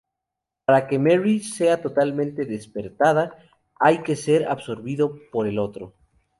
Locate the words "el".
5.45-5.59